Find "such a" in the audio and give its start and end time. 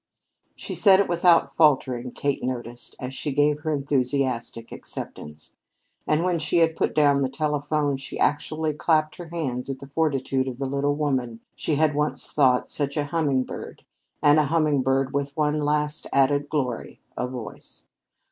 12.67-13.05